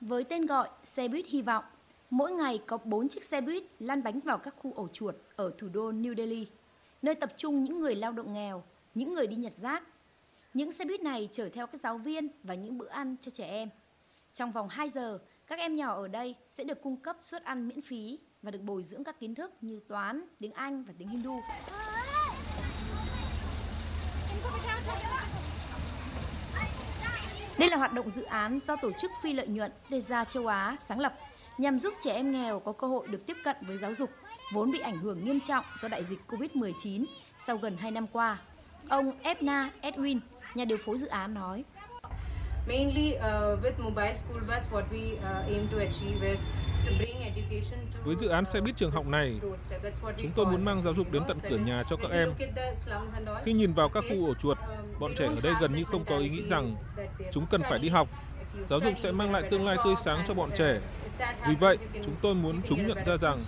[0.00, 1.64] Với tên gọi Xe buýt hy vọng,
[2.10, 5.50] mỗi ngày có 4 chiếc xe buýt lăn bánh vào các khu ổ chuột ở
[5.58, 6.46] thủ đô New Delhi,
[7.02, 8.62] nơi tập trung những người lao động nghèo,
[8.94, 9.82] những người đi nhặt rác.
[10.54, 13.48] Những xe buýt này chở theo các giáo viên và những bữa ăn cho trẻ
[13.48, 13.68] em.
[14.32, 17.68] Trong vòng 2 giờ, các em nhỏ ở đây sẽ được cung cấp suất ăn
[17.68, 21.08] miễn phí và được bồi dưỡng các kiến thức như toán, tiếng Anh và tiếng
[21.08, 21.40] Hindu.
[27.58, 30.76] Đây là hoạt động dự án do tổ chức phi lợi nhuận Teza châu Á
[30.88, 31.14] sáng lập
[31.58, 34.10] nhằm giúp trẻ em nghèo có cơ hội được tiếp cận với giáo dục
[34.52, 37.04] vốn bị ảnh hưởng nghiêm trọng do đại dịch Covid-19
[37.38, 38.38] sau gần 2 năm qua.
[38.88, 40.18] Ông Ebna Edwin,
[40.54, 41.64] nhà điều phối dự án nói.
[42.68, 43.22] Mainly uh,
[43.62, 46.40] with mobile school bus, what we uh, aim to achieve is
[46.86, 49.40] to bring education to Với dự án xe buýt trường học này,
[50.18, 52.32] chúng tôi muốn mang giáo dục đến tận cửa nhà cho các em.
[53.44, 54.58] Khi nhìn vào các khu ổ chuột,
[55.00, 56.76] bọn trẻ ở đây gần như không có ý nghĩ rằng
[57.32, 58.08] chúng cần phải đi học.
[58.66, 60.80] Giáo dục sẽ mang lại tương lai tươi sáng cho bọn trẻ.
[61.48, 63.38] Vì vậy, chúng tôi muốn chúng nhận ra rằng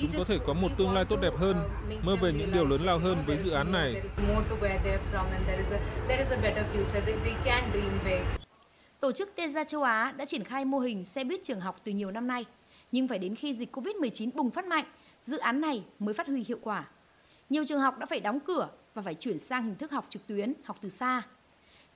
[0.00, 1.68] chúng có thể có một tương lai tốt đẹp hơn,
[2.02, 4.02] mơ về những điều lớn lao hơn với dự án này.
[9.00, 11.92] Tổ chức Teza châu Á đã triển khai mô hình xe buýt trường học từ
[11.92, 12.44] nhiều năm nay,
[12.92, 14.84] nhưng phải đến khi dịch Covid-19 bùng phát mạnh,
[15.20, 16.84] dự án này mới phát huy hiệu quả.
[17.50, 20.26] Nhiều trường học đã phải đóng cửa và phải chuyển sang hình thức học trực
[20.26, 21.22] tuyến, học từ xa.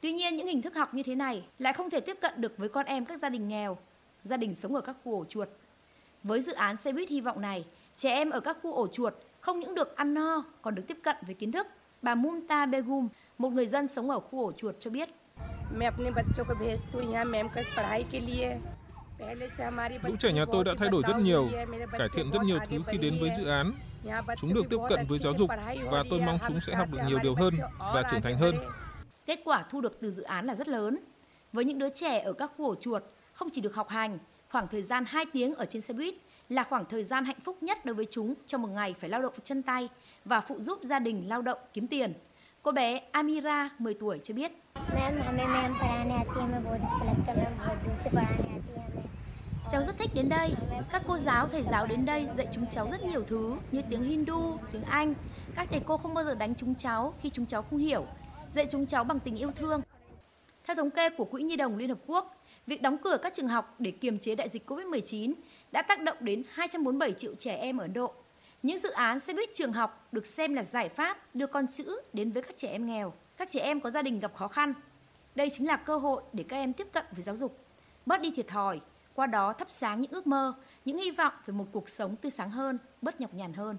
[0.00, 2.58] Tuy nhiên, những hình thức học như thế này lại không thể tiếp cận được
[2.58, 3.78] với con em các gia đình nghèo,
[4.24, 5.48] gia đình sống ở các khu ổ chuột.
[6.22, 7.64] Với dự án xe buýt hy vọng này,
[7.96, 10.98] trẻ em ở các khu ổ chuột không những được ăn no, còn được tiếp
[11.02, 11.66] cận với kiến thức.
[12.02, 15.08] Bà Mumta Begum, một người dân sống ở khu ổ chuột cho biết.
[20.02, 21.48] Lũ trẻ nhà tôi đã thay đổi rất nhiều,
[21.98, 23.72] cải thiện rất nhiều thứ khi đến với dự án.
[24.36, 25.50] Chúng được tiếp cận với giáo dục
[25.90, 28.54] và tôi mong chúng sẽ học được nhiều điều hơn và trưởng thành hơn.
[29.26, 30.98] Kết quả thu được từ dự án là rất lớn.
[31.52, 34.68] Với những đứa trẻ ở các khu ổ chuột, không chỉ được học hành, khoảng
[34.68, 36.14] thời gian 2 tiếng ở trên xe buýt
[36.48, 39.22] là khoảng thời gian hạnh phúc nhất đối với chúng trong một ngày phải lao
[39.22, 39.88] động chân tay
[40.24, 42.12] và phụ giúp gia đình lao động kiếm tiền.
[42.62, 44.52] Cô bé Amira, 10 tuổi cho biết.
[49.72, 50.50] Cháu rất thích đến đây.
[50.92, 54.02] Các cô giáo, thầy giáo đến đây dạy chúng cháu rất nhiều thứ như tiếng
[54.02, 55.14] Hindu, tiếng Anh.
[55.54, 58.06] Các thầy cô không bao giờ đánh chúng cháu khi chúng cháu không hiểu,
[58.54, 59.82] dạy chúng cháu bằng tình yêu thương.
[60.64, 62.34] Theo thống kê của Quỹ Nhi đồng Liên Hợp Quốc,
[62.66, 65.32] việc đóng cửa các trường học để kiềm chế đại dịch COVID-19
[65.72, 68.14] đã tác động đến 247 triệu trẻ em ở Ấn Độ.
[68.62, 72.00] Những dự án xe buýt trường học được xem là giải pháp đưa con chữ
[72.12, 74.74] đến với các trẻ em nghèo, các trẻ em có gia đình gặp khó khăn.
[75.34, 77.58] Đây chính là cơ hội để các em tiếp cận với giáo dục,
[78.06, 78.80] bớt đi thiệt thòi,
[79.20, 80.54] qua đó thắp sáng những ước mơ,
[80.84, 83.76] những hy vọng về một cuộc sống tươi sáng hơn, bớt nhọc nhằn hơn.